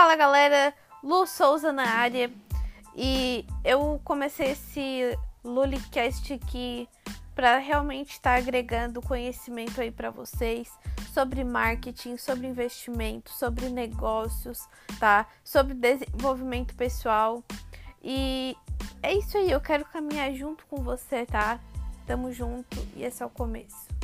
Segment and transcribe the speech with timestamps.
[0.00, 2.30] Fala galera, Lu Souza na área
[2.94, 6.88] e eu comecei esse Lulicast aqui
[7.34, 10.70] para realmente estar tá agregando conhecimento aí para vocês
[11.12, 14.68] sobre marketing, sobre investimento, sobre negócios,
[15.00, 15.26] tá?
[15.42, 17.42] Sobre desenvolvimento pessoal.
[18.00, 18.56] E
[19.02, 21.58] é isso aí, eu quero caminhar junto com você, tá?
[22.06, 23.97] Tamo junto e esse é o começo.